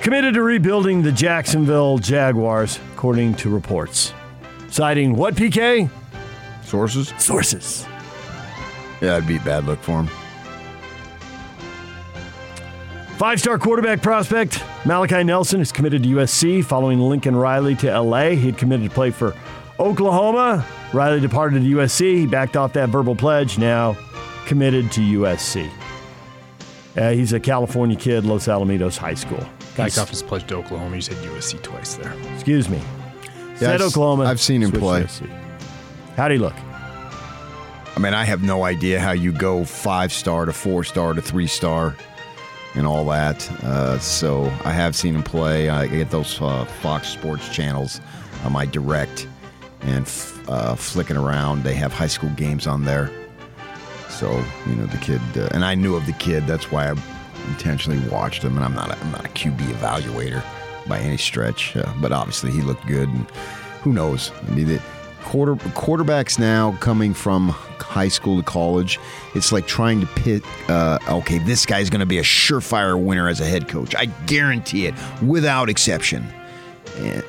committed 0.00 0.34
to 0.34 0.42
rebuilding 0.42 1.02
the 1.02 1.12
Jacksonville 1.12 1.98
Jaguars, 1.98 2.78
according 2.92 3.34
to 3.36 3.50
reports. 3.50 4.12
Citing 4.70 5.14
what, 5.14 5.34
PK? 5.34 5.88
Sources? 6.62 7.12
Sources. 7.18 7.86
Yeah, 9.00 9.18
that'd 9.18 9.28
be 9.28 9.38
bad 9.38 9.64
look 9.64 9.80
for 9.80 10.02
him. 10.02 10.08
Five 13.18 13.38
star 13.38 13.58
quarterback 13.58 14.02
prospect 14.02 14.62
Malachi 14.84 15.22
Nelson 15.22 15.60
is 15.60 15.70
committed 15.70 16.02
to 16.02 16.08
USC 16.10 16.64
following 16.64 16.98
Lincoln 16.98 17.36
Riley 17.36 17.76
to 17.76 18.00
LA. 18.00 18.30
He 18.30 18.46
had 18.46 18.58
committed 18.58 18.88
to 18.88 18.94
play 18.94 19.10
for 19.10 19.34
Oklahoma. 19.78 20.66
Riley 20.92 21.20
departed 21.20 21.62
to 21.62 21.76
USC. 21.76 22.16
He 22.16 22.26
backed 22.26 22.56
off 22.56 22.72
that 22.72 22.88
verbal 22.88 23.14
pledge, 23.14 23.56
now 23.56 23.96
committed 24.46 24.90
to 24.92 25.00
USC. 25.00 25.70
Uh, 26.96 27.10
he's 27.10 27.32
a 27.32 27.40
California 27.40 27.96
kid, 27.96 28.24
Los 28.24 28.46
Alamitos 28.46 28.96
High 28.96 29.14
School. 29.14 29.44
Backed 29.76 29.98
off 29.98 30.10
his 30.10 30.22
pledge 30.22 30.46
to 30.48 30.56
Oklahoma. 30.56 30.94
You 30.96 31.02
said 31.02 31.16
USC 31.24 31.60
twice 31.62 31.94
there. 31.94 32.12
Excuse 32.34 32.68
me. 32.68 32.78
Yeah, 32.78 33.56
Said 33.58 33.74
I've- 33.76 33.84
Oklahoma. 33.84 34.24
I've 34.24 34.40
seen 34.40 34.62
him 34.62 34.70
play. 34.70 35.06
How'd 36.16 36.30
he 36.30 36.38
look? 36.38 36.54
I 37.96 38.00
mean, 38.00 38.14
I 38.14 38.24
have 38.24 38.42
no 38.42 38.64
idea 38.64 39.00
how 39.00 39.12
you 39.12 39.32
go 39.32 39.64
five 39.64 40.12
star 40.12 40.44
to 40.46 40.52
four 40.52 40.84
star 40.84 41.12
to 41.14 41.22
three 41.22 41.46
star 41.46 41.96
and 42.74 42.86
all 42.86 43.04
that. 43.06 43.48
Uh, 43.62 43.98
so 44.00 44.44
I 44.64 44.72
have 44.72 44.94
seen 44.96 45.14
him 45.14 45.22
play. 45.22 45.68
I 45.68 45.86
get 45.86 46.10
those 46.10 46.40
uh, 46.40 46.64
Fox 46.64 47.08
Sports 47.08 47.48
channels 47.54 48.00
on 48.44 48.52
my 48.52 48.66
direct 48.66 49.28
and 49.82 50.04
f- 50.06 50.48
uh, 50.48 50.74
flicking 50.74 51.16
around. 51.16 51.62
They 51.62 51.74
have 51.74 51.92
high 51.92 52.08
school 52.08 52.30
games 52.30 52.66
on 52.66 52.84
there. 52.84 53.10
So 54.14 54.44
you 54.68 54.76
know 54.76 54.86
the 54.86 54.98
kid, 54.98 55.20
uh, 55.36 55.48
and 55.52 55.64
I 55.64 55.74
knew 55.74 55.96
of 55.96 56.06
the 56.06 56.12
kid. 56.12 56.46
That's 56.46 56.70
why 56.70 56.88
I 56.90 56.94
intentionally 57.48 57.98
watched 58.08 58.42
him. 58.42 58.56
And 58.56 58.64
I'm 58.64 58.74
not 58.74 58.90
a, 58.90 58.98
I'm 58.98 59.10
not 59.10 59.24
a 59.24 59.28
QB 59.28 59.58
evaluator 59.58 60.42
by 60.86 61.00
any 61.00 61.16
stretch, 61.16 61.76
uh, 61.76 61.92
but 62.00 62.12
obviously 62.12 62.50
he 62.52 62.60
looked 62.62 62.86
good. 62.86 63.08
And 63.08 63.28
who 63.82 63.92
knows? 63.92 64.30
I 64.46 64.50
mean, 64.50 64.68
the 64.68 64.80
quarter 65.24 65.56
quarterbacks 65.56 66.38
now 66.38 66.76
coming 66.80 67.12
from 67.12 67.48
high 67.48 68.08
school 68.08 68.36
to 68.36 68.42
college, 68.44 69.00
it's 69.34 69.50
like 69.50 69.66
trying 69.66 70.00
to 70.00 70.06
pit. 70.06 70.44
Uh, 70.68 70.98
okay, 71.08 71.38
this 71.38 71.66
guy's 71.66 71.90
going 71.90 72.00
to 72.00 72.06
be 72.06 72.18
a 72.18 72.22
surefire 72.22 73.02
winner 73.02 73.28
as 73.28 73.40
a 73.40 73.44
head 73.44 73.68
coach. 73.68 73.96
I 73.96 74.06
guarantee 74.26 74.86
it, 74.86 74.94
without 75.22 75.68
exception. 75.68 76.24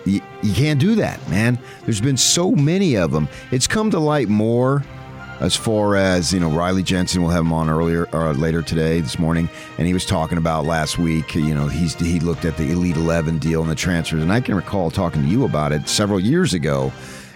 You, 0.05 0.21
you 0.43 0.53
can't 0.53 0.79
do 0.79 0.93
that, 0.95 1.27
man. 1.27 1.57
There's 1.85 2.01
been 2.01 2.17
so 2.17 2.51
many 2.51 2.95
of 2.95 3.11
them. 3.11 3.27
It's 3.49 3.65
come 3.65 3.89
to 3.91 3.99
light 3.99 4.29
more 4.29 4.83
as 5.41 5.55
far 5.55 5.95
as 5.95 6.33
you 6.33 6.39
know 6.39 6.49
riley 6.49 6.81
jensen 6.83 7.21
will 7.21 7.29
have 7.29 7.41
him 7.41 7.51
on 7.53 7.69
earlier 7.69 8.07
or 8.13 8.33
later 8.33 8.61
today 8.61 9.01
this 9.01 9.19
morning 9.19 9.49
and 9.77 9.85
he 9.85 9.93
was 9.93 10.05
talking 10.05 10.37
about 10.37 10.65
last 10.65 10.97
week 10.97 11.35
you 11.35 11.53
know 11.53 11.67
he's 11.67 11.93
he 11.95 12.19
looked 12.19 12.45
at 12.45 12.55
the 12.57 12.71
elite 12.71 12.95
11 12.95 13.37
deal 13.39 13.61
and 13.61 13.69
the 13.69 13.75
transfers 13.75 14.21
and 14.23 14.31
i 14.31 14.39
can 14.39 14.55
recall 14.55 14.89
talking 14.89 15.21
to 15.21 15.27
you 15.27 15.43
about 15.45 15.71
it 15.73 15.87
several 15.89 16.19
years 16.19 16.53
ago 16.53 16.91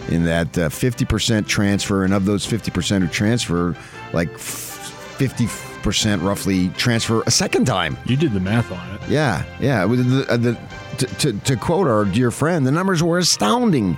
in 0.07 0.23
that 0.23 0.57
uh, 0.57 0.69
50% 0.69 1.45
transfer 1.45 2.03
and 2.05 2.13
of 2.13 2.25
those 2.25 2.47
50% 2.47 3.01
who 3.01 3.07
transfer 3.09 3.75
like 4.13 4.29
f- 4.33 5.15
50% 5.19 6.23
roughly 6.23 6.69
transfer 6.69 7.21
a 7.27 7.31
second 7.31 7.65
time 7.65 7.97
You 8.05 8.15
did 8.15 8.31
the 8.31 8.39
math 8.39 8.71
on 8.71 8.95
it. 8.95 9.01
yeah, 9.09 9.43
yeah. 9.59 9.83
With 9.85 10.09
the, 10.09 10.31
uh, 10.31 10.37
the, 10.37 10.57
to, 10.99 11.05
to, 11.05 11.33
to 11.41 11.55
quote 11.57 11.87
our 11.87 12.05
dear 12.05 12.31
friend, 12.31 12.65
the 12.65 12.71
numbers 12.71 13.03
were 13.03 13.17
astounding 13.19 13.97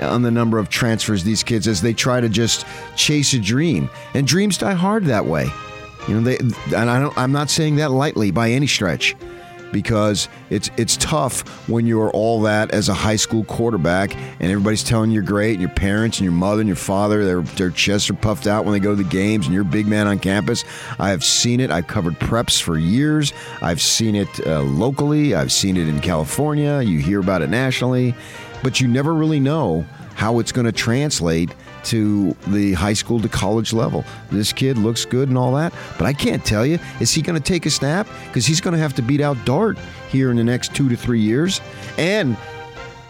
on 0.00 0.22
the 0.22 0.30
number 0.30 0.58
of 0.58 0.68
transfers 0.68 1.24
these 1.24 1.42
kids 1.42 1.68
as 1.68 1.82
they 1.82 1.92
try 1.92 2.20
to 2.20 2.28
just 2.28 2.66
chase 2.96 3.32
a 3.34 3.38
dream, 3.38 3.90
and 4.14 4.26
dreams 4.26 4.58
die 4.58 4.74
hard 4.74 5.04
that 5.04 5.26
way. 5.26 5.48
You 6.06 6.14
know, 6.14 6.20
they 6.20 6.38
and 6.38 6.90
I 6.90 6.98
don't, 7.00 7.16
I'm 7.18 7.32
not 7.32 7.50
saying 7.50 7.76
that 7.76 7.90
lightly 7.90 8.30
by 8.30 8.50
any 8.50 8.66
stretch, 8.66 9.14
because 9.72 10.30
it's 10.48 10.70
it's 10.78 10.96
tough 10.96 11.68
when 11.68 11.86
you're 11.86 12.10
all 12.12 12.40
that 12.42 12.70
as 12.70 12.88
a 12.88 12.94
high 12.94 13.16
school 13.16 13.44
quarterback, 13.44 14.14
and 14.16 14.50
everybody's 14.50 14.82
telling 14.82 15.10
you 15.10 15.16
you're 15.16 15.22
great, 15.22 15.52
and 15.52 15.60
your 15.60 15.68
parents 15.68 16.18
and 16.18 16.24
your 16.24 16.32
mother 16.32 16.62
and 16.62 16.68
your 16.68 16.76
father, 16.76 17.26
their 17.26 17.42
their 17.42 17.70
chests 17.70 18.08
are 18.08 18.14
puffed 18.14 18.46
out 18.46 18.64
when 18.64 18.72
they 18.72 18.80
go 18.80 18.96
to 18.96 19.02
the 19.02 19.08
games, 19.10 19.44
and 19.44 19.52
you're 19.52 19.64
a 19.64 19.66
big 19.66 19.86
man 19.86 20.06
on 20.06 20.18
campus. 20.18 20.64
I 20.98 21.10
have 21.10 21.22
seen 21.22 21.60
it. 21.60 21.70
I've 21.70 21.86
covered 21.86 22.14
preps 22.14 22.62
for 22.62 22.78
years. 22.78 23.34
I've 23.60 23.82
seen 23.82 24.14
it 24.14 24.46
uh, 24.46 24.62
locally. 24.62 25.34
I've 25.34 25.52
seen 25.52 25.76
it 25.76 25.88
in 25.88 26.00
California. 26.00 26.80
You 26.80 27.00
hear 27.00 27.20
about 27.20 27.42
it 27.42 27.50
nationally, 27.50 28.14
but 28.62 28.80
you 28.80 28.88
never 28.88 29.14
really 29.14 29.40
know 29.40 29.84
how 30.14 30.40
it's 30.40 30.50
going 30.50 30.66
to 30.66 30.72
translate 30.72 31.50
to 31.84 32.36
the 32.48 32.72
high 32.72 32.92
school 32.92 33.20
to 33.20 33.28
college 33.28 33.72
level. 33.72 34.04
This 34.30 34.52
kid 34.52 34.76
looks 34.76 35.04
good 35.04 35.28
and 35.28 35.38
all 35.38 35.54
that, 35.54 35.72
but 35.96 36.06
I 36.06 36.12
can't 36.12 36.44
tell 36.44 36.66
you, 36.66 36.78
is 37.00 37.12
he 37.12 37.22
going 37.22 37.40
to 37.40 37.44
take 37.44 37.66
a 37.66 37.70
snap? 37.70 38.08
Because 38.26 38.44
he's 38.44 38.60
going 38.60 38.74
to 38.74 38.80
have 38.80 38.94
to 38.94 39.02
beat 39.02 39.20
out 39.20 39.36
Dart 39.44 39.78
here 40.08 40.30
in 40.30 40.36
the 40.36 40.44
next 40.44 40.74
two 40.74 40.88
to 40.88 40.96
three 40.96 41.20
years. 41.20 41.60
And 41.96 42.36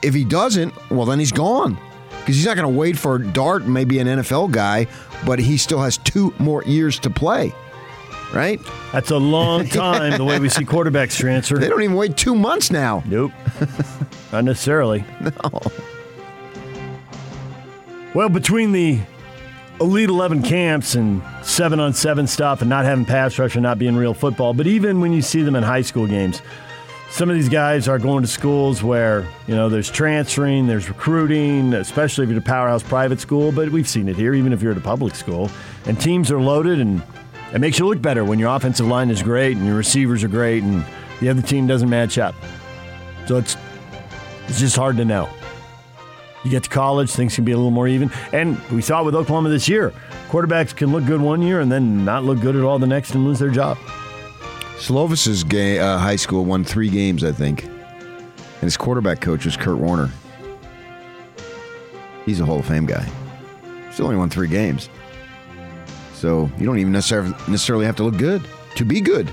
if 0.03 0.15
he 0.15 0.25
doesn't, 0.25 0.75
well, 0.91 1.07
then 1.07 1.19
he's 1.19 1.33
gone. 1.33 1.79
Because 2.21 2.37
he's 2.37 2.47
not 2.47 2.57
going 2.57 2.71
to 2.71 2.79
wait 2.79 2.99
for 2.99 3.19
Dart, 3.19 3.67
maybe 3.67 4.01
an 4.01 4.07
NFL 4.07 4.51
guy, 4.51 4.87
but 5.25 5.39
he 5.39 5.57
still 5.57 5.81
has 5.81 5.97
two 5.97 6.35
more 6.39 6.63
years 6.65 6.99
to 7.01 7.11
play, 7.11 7.55
right? 8.33 8.61
That's 8.93 9.11
a 9.11 9.19
long 9.19 9.69
time, 9.69 10.17
the 10.17 10.25
way 10.25 10.39
we 10.39 10.49
see 10.49 10.65
quarterbacks 10.65 11.17
transfer. 11.19 11.59
They 11.59 11.69
don't 11.69 11.83
even 11.83 11.97
wait 11.97 12.17
two 12.17 12.35
months 12.35 12.71
now. 12.71 13.03
Nope. 13.07 13.33
Not 14.33 14.45
necessarily. 14.45 15.05
No. 15.21 15.61
Well, 18.15 18.29
between 18.29 18.73
the 18.73 19.01
Elite 19.81 20.09
11 20.09 20.43
camps 20.43 20.95
and 20.95 21.23
seven 21.43 21.79
on 21.79 21.93
seven 21.93 22.27
stuff 22.27 22.63
and 22.63 22.69
not 22.69 22.85
having 22.85 23.05
pass 23.05 23.39
rush 23.39 23.55
and 23.55 23.63
not 23.63 23.79
being 23.79 23.97
real 23.97 24.13
football, 24.13 24.53
but 24.53 24.67
even 24.67 25.01
when 25.01 25.13
you 25.13 25.23
see 25.23 25.43
them 25.43 25.55
in 25.55 25.63
high 25.63 25.83
school 25.83 26.07
games, 26.07 26.43
some 27.11 27.31
of 27.31 27.37
these 27.37 27.49
guys 27.49 27.89
are 27.89 27.99
going 27.99 28.23
to 28.23 28.29
schools 28.29 28.83
where, 28.83 29.27
you 29.47 29.55
know, 29.55 29.69
there's 29.69 29.91
transferring, 29.91 30.67
there's 30.67 30.89
recruiting, 30.89 31.73
especially 31.75 32.25
if 32.25 32.31
you're 32.31 32.39
at 32.39 32.45
a 32.45 32.47
powerhouse 32.47 32.83
private 32.83 33.21
school, 33.21 33.53
but 33.53 33.71
we've 33.71 33.89
seen 33.89 34.09
it 34.09 34.17
here, 34.17 34.35
even 34.35 34.53
if 34.53 34.61
you're 34.61 34.73
at 34.73 34.79
a 34.79 34.83
public 34.83 35.15
school. 35.15 35.51
And 35.87 35.99
teams 35.99 36.31
are 36.31 36.41
loaded, 36.41 36.81
and 36.81 37.03
it 37.53 37.61
makes 37.61 37.79
you 37.79 37.87
look 37.87 38.03
better 38.03 38.25
when 38.25 38.39
your 38.39 38.55
offensive 38.55 38.87
line 38.87 39.11
is 39.11 39.23
great 39.23 39.57
and 39.57 39.67
your 39.67 39.77
receivers 39.77 40.23
are 40.23 40.29
great 40.29 40.63
and 40.63 40.85
the 41.21 41.29
other 41.29 41.43
team 41.43 41.67
doesn't 41.67 41.89
match 41.89 42.19
up. 42.19 42.35
So 43.27 43.37
it's 43.37 43.57
it's 44.49 44.61
just 44.61 44.77
hard 44.77 44.97
to 44.97 45.05
know. 45.05 45.29
You 46.45 46.51
get 46.51 46.65
to 46.65 46.71
college, 46.71 47.11
things 47.11 47.35
can 47.35 47.45
be 47.45 47.53
a 47.53 47.57
little 47.57 47.71
more 47.71 47.89
even. 47.89 48.11
And 48.33 48.59
we 48.71 48.81
saw 48.81 49.03
it 49.03 49.05
with 49.05 49.15
Oklahoma 49.15 49.51
this 49.51 49.69
year. 49.69 49.93
Quarterbacks 50.29 50.75
can 50.75 50.93
look 50.93 51.05
good 51.05 51.21
one 51.21 51.43
year 51.43 51.61
and 51.61 51.71
then 51.71 52.05
not 52.05 52.25
look 52.25 52.41
good 52.41 52.57
at 52.57 52.63
all 52.63 52.79
the 52.79 52.87
next 52.87 53.15
and 53.15 53.25
lose 53.25 53.39
their 53.39 53.51
job. 53.51 53.77
Slovis's 54.79 55.45
uh, 55.45 55.99
high 55.99 56.17
school 56.17 56.45
won 56.45 56.65
three 56.65 56.89
games, 56.89 57.25
I 57.25 57.33
think. 57.33 57.65
And 57.65 58.63
his 58.63 58.77
quarterback 58.77 59.21
coach 59.21 59.45
was 59.45 59.57
Kurt 59.57 59.79
Warner. 59.79 60.11
He's 62.25 62.41
a 62.41 62.45
Hall 62.45 62.61
of 62.61 62.67
Fame 62.67 62.87
guy. 62.87 63.07
Still 63.93 64.07
only 64.07 64.17
won 64.17 64.31
three 64.31 64.49
games. 64.49 64.89
So 66.19 66.51
you 66.59 66.67
don't 66.67 66.79
even 66.81 66.91
necessarily 66.93 67.87
have 67.87 67.95
to 67.97 68.03
look 68.03 68.17
good 68.17 68.43
to 68.75 68.85
be 68.85 69.01
good. 69.01 69.31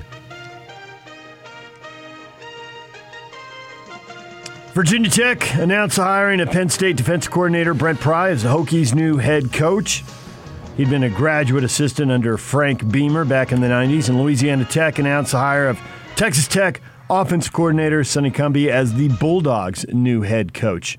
Virginia 4.72 5.10
Tech 5.10 5.54
announced 5.54 5.96
the 5.96 6.04
hiring 6.04 6.38
of 6.38 6.50
Penn 6.50 6.68
State 6.68 6.96
defensive 6.96 7.32
coordinator 7.32 7.74
Brent 7.74 7.98
Pry 7.98 8.30
as 8.30 8.44
the 8.44 8.50
Hokies' 8.50 8.94
new 8.94 9.16
head 9.16 9.52
coach. 9.52 10.04
He'd 10.76 10.90
been 10.90 11.02
a 11.02 11.10
graduate 11.10 11.64
assistant 11.64 12.12
under 12.12 12.36
Frank 12.36 12.88
Beamer 12.88 13.24
back 13.24 13.50
in 13.50 13.62
the 13.62 13.68
90s, 13.68 14.08
and 14.08 14.20
Louisiana 14.22 14.64
Tech 14.64 15.00
announced 15.00 15.32
the 15.32 15.38
hire 15.38 15.68
of 15.68 15.80
Texas 16.14 16.46
Tech 16.46 16.80
offense 17.10 17.48
coordinator 17.48 18.04
Sonny 18.04 18.30
Cumbie 18.30 18.68
as 18.68 18.94
the 18.94 19.08
Bulldogs' 19.08 19.84
new 19.88 20.22
head 20.22 20.54
coach. 20.54 20.98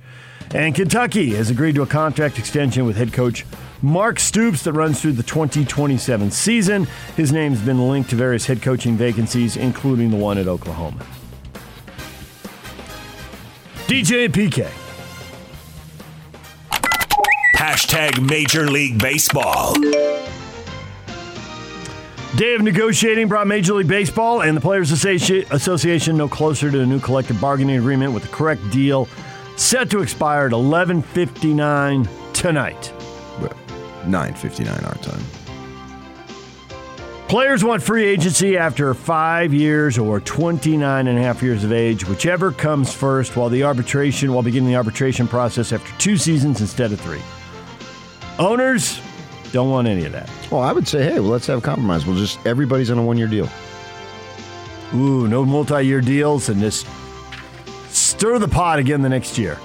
And 0.54 0.74
Kentucky 0.74 1.36
has 1.36 1.50
agreed 1.50 1.76
to 1.76 1.82
a 1.82 1.88
contract 1.88 2.40
extension 2.40 2.86
with 2.86 2.98
head 2.98 3.14
coach 3.14 3.46
Mark 3.82 4.20
Stoops 4.20 4.64
that 4.64 4.74
runs 4.74 5.02
through 5.02 5.14
the 5.14 5.24
2027 5.24 6.32
season. 6.32 6.88
His 7.16 7.32
name's 7.32 7.62
been 7.62 7.90
linked 7.90 8.10
to 8.10 8.16
various 8.16 8.46
head 8.46 8.62
coaching 8.62 8.98
vacancies, 8.98 9.56
including 9.56 10.10
the 10.10 10.18
one 10.18 10.38
at 10.38 10.48
Oklahoma. 10.48 11.06
DJ 13.88 14.26
and 14.26 14.34
PK. 14.34 14.70
Hashtag 17.56 18.28
Major 18.28 18.70
League 18.70 19.00
Baseball. 19.00 19.74
Day 22.36 22.54
of 22.54 22.62
negotiating 22.62 23.28
brought 23.28 23.48
Major 23.48 23.74
League 23.74 23.88
Baseball 23.88 24.42
and 24.42 24.58
the 24.58 24.62
Players 24.62 24.92
Association 24.92 26.18
no 26.18 26.28
closer 26.28 26.70
to 26.70 26.82
a 26.82 26.86
new 26.86 27.00
collective 27.00 27.40
bargaining 27.40 27.78
agreement 27.78 28.14
with 28.14 28.24
the 28.24 28.30
correct 28.30 28.62
deal 28.70 29.08
set 29.56 29.90
to 29.90 30.02
expire 30.02 30.48
at 30.48 30.52
11:59 30.52 32.08
tonight. 32.34 32.94
Nine 34.08 34.34
fifty 34.34 34.64
nine 34.64 34.84
our 34.84 34.96
time. 34.96 35.22
Players 37.28 37.62
want 37.62 37.84
free 37.84 38.06
agency 38.06 38.58
after 38.58 38.94
five 38.94 39.54
years 39.54 39.98
or 39.98 40.22
29 40.22 41.08
and 41.08 41.20
a 41.20 41.22
half 41.22 41.44
years 41.44 41.66
of 41.66 41.74
age, 41.74 42.08
whichever 42.08 42.54
comes 42.54 42.94
first, 42.94 43.36
while 43.36 43.50
the 43.50 43.64
arbitration, 43.64 44.32
while 44.32 44.44
beginning 44.44 44.70
the 44.70 44.78
arbitration 44.78 45.28
process 45.28 45.74
after 45.74 45.92
two 45.98 46.16
seasons 46.16 46.62
instead 46.62 46.94
of 46.94 47.02
three. 47.02 47.22
Owners 48.40 49.02
don't 49.52 49.70
want 49.70 49.90
any 49.90 50.06
of 50.06 50.14
that. 50.14 50.30
Well, 50.50 50.62
I 50.62 50.72
would 50.72 50.88
say, 50.88 51.04
hey, 51.04 51.20
well, 51.20 51.30
let's 51.30 51.48
have 51.48 51.58
a 51.58 51.62
compromise. 51.62 52.06
We'll 52.06 52.16
just 52.16 52.40
everybody's 52.46 52.90
on 52.92 52.98
a 52.98 53.04
one 53.04 53.18
year 53.18 53.28
deal. 53.28 53.50
Ooh, 54.96 55.28
no 55.28 55.44
multi-year 55.44 56.00
deals, 56.00 56.48
and 56.48 56.62
just 56.62 56.88
stir 57.90 58.40
the 58.40 58.48
pot 58.48 58.80
again 58.80 59.02
the 59.02 59.10
next 59.10 59.38
year. 59.38 59.60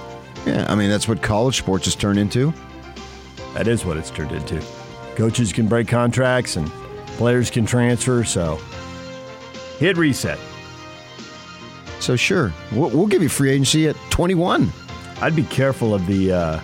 Yeah, 0.45 0.65
I 0.67 0.75
mean 0.75 0.89
that's 0.89 1.07
what 1.07 1.21
college 1.21 1.59
sports 1.59 1.85
has 1.85 1.95
turned 1.95 2.19
into. 2.19 2.53
That 3.53 3.67
is 3.67 3.85
what 3.85 3.97
it's 3.97 4.09
turned 4.09 4.31
into. 4.31 4.61
Coaches 5.15 5.53
can 5.53 5.67
break 5.67 5.87
contracts 5.87 6.55
and 6.55 6.69
players 7.17 7.49
can 7.49 7.65
transfer, 7.65 8.23
so 8.23 8.59
hit 9.77 9.97
reset. 9.97 10.39
So 11.99 12.15
sure, 12.15 12.51
we'll, 12.71 12.89
we'll 12.89 13.07
give 13.07 13.21
you 13.21 13.29
free 13.29 13.51
agency 13.51 13.87
at 13.87 13.95
21. 14.09 14.71
I'd 15.21 15.35
be 15.35 15.43
careful 15.43 15.93
of 15.93 16.05
the 16.07 16.33
uh, 16.33 16.59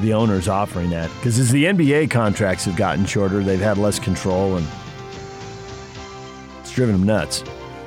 the 0.00 0.12
owners 0.12 0.46
offering 0.46 0.90
that 0.90 1.10
because 1.16 1.38
as 1.38 1.50
the 1.50 1.64
NBA 1.64 2.10
contracts 2.10 2.66
have 2.66 2.76
gotten 2.76 3.06
shorter, 3.06 3.42
they've 3.42 3.58
had 3.58 3.78
less 3.78 3.98
control 3.98 4.56
and 4.56 4.66
it's 6.60 6.70
driven 6.70 6.94
them 6.94 7.06
nuts. 7.06 7.42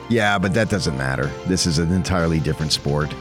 Yeah, 0.10 0.40
but 0.40 0.54
that 0.56 0.70
doesn't 0.70 0.98
matter. 0.98 1.32
This 1.46 1.68
is 1.68 1.78
an 1.78 1.92
entirely 1.92 2.40
different 2.40 2.72
sport. 2.72 3.14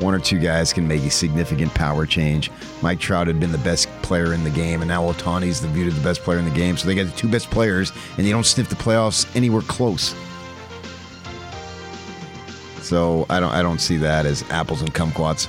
One 0.00 0.14
or 0.14 0.20
two 0.20 0.38
guys 0.38 0.72
can 0.72 0.86
make 0.86 1.02
a 1.02 1.10
significant 1.10 1.74
power 1.74 2.06
change. 2.06 2.50
Mike 2.82 3.00
Trout 3.00 3.26
had 3.26 3.40
been 3.40 3.50
the 3.50 3.58
best 3.58 3.88
player 4.02 4.32
in 4.32 4.44
the 4.44 4.50
game, 4.50 4.80
and 4.80 4.88
now 4.88 5.10
Ohtani's 5.10 5.60
the 5.60 5.68
viewed 5.68 5.88
as 5.88 5.96
the 5.96 6.04
best 6.04 6.22
player 6.22 6.38
in 6.38 6.44
the 6.44 6.52
game. 6.52 6.76
So 6.76 6.86
they 6.86 6.94
got 6.94 7.06
the 7.06 7.16
two 7.16 7.28
best 7.28 7.50
players, 7.50 7.92
and 8.16 8.24
they 8.24 8.30
don't 8.30 8.46
sniff 8.46 8.68
the 8.68 8.76
playoffs 8.76 9.26
anywhere 9.34 9.62
close. 9.62 10.14
So 12.82 13.26
I 13.28 13.40
don't, 13.40 13.52
I 13.52 13.60
don't 13.60 13.80
see 13.80 13.96
that 13.98 14.24
as 14.24 14.42
apples 14.50 14.82
and 14.82 14.94
kumquats. 14.94 15.48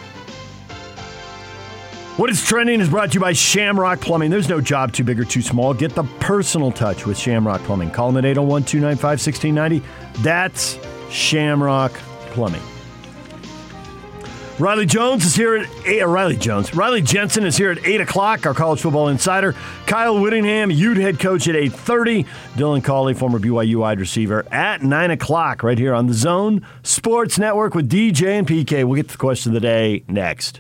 What 2.18 2.30
is 2.30 2.44
trending 2.44 2.82
is 2.82 2.90
brought 2.90 3.12
to 3.12 3.14
you 3.14 3.20
by 3.22 3.32
Shamrock 3.32 4.02
Plumbing. 4.02 4.30
There's 4.30 4.50
no 4.50 4.60
job 4.60 4.92
too 4.92 5.06
big 5.06 5.22
or 5.22 5.24
too 5.24 5.42
small. 5.42 5.74
Get 5.74 5.96
the 5.96 6.04
personal 6.20 6.70
touch 6.70 7.06
with 7.06 7.18
Shamrock 7.18 7.62
Plumbing. 7.62 7.92
Call 7.92 8.12
them 8.12 8.18
at 8.18 8.26
801 8.26 8.64
295 8.66 9.04
1690. 9.04 10.22
That's 10.22 10.78
Shamrock 11.10 11.94
Plumbing. 12.32 12.62
Riley 14.60 14.86
Jones 14.86 15.24
is 15.24 15.36
here 15.36 15.56
at 15.56 15.70
eight, 15.86 16.02
uh, 16.02 16.08
Riley 16.08 16.36
Jones. 16.36 16.76
Riley 16.76 17.02
Jensen 17.02 17.46
is 17.46 17.56
here 17.56 17.72
at 17.72 17.86
eight 17.88 18.02
o'clock. 18.02 18.46
Our 18.46 18.54
college 18.54 18.82
football 18.82 19.08
insider. 19.08 19.56
Kyle 19.86 20.20
Whittingham, 20.20 20.70
Ute 20.70 20.98
head 20.98 21.18
coach 21.18 21.48
at 21.48 21.56
eight 21.56 21.72
thirty. 21.72 22.26
Dylan 22.56 22.84
Collie, 22.84 23.14
former 23.14 23.40
BYU 23.40 23.78
wide 23.78 24.02
receiver, 24.02 24.46
at 24.52 24.84
nine 24.84 25.12
o'clock. 25.12 25.64
Right 25.64 25.78
here 25.78 25.94
on 25.94 26.08
the 26.08 26.14
Zone 26.14 26.66
Sports 26.84 27.40
Network 27.40 27.74
with 27.74 27.90
DJ 27.90 28.38
and 28.38 28.46
PK. 28.46 28.84
We'll 28.84 28.98
get 28.98 29.08
to 29.08 29.14
the 29.14 29.18
question 29.18 29.52
of 29.52 29.54
the 29.54 29.62
day 29.62 30.04
next. 30.10 30.60